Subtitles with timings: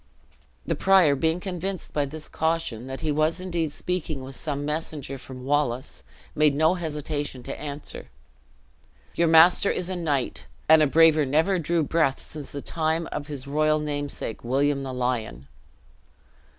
[0.65, 5.19] The prior, being convinced by this caution, that he was indeed speaking with some messenger
[5.19, 6.01] from Wallace,
[6.33, 8.07] made no hesitation to answer.
[9.13, 13.27] "Your master is a knight, and a braver never drew breath since the time of
[13.27, 15.47] his royal namesake, William the Lion!"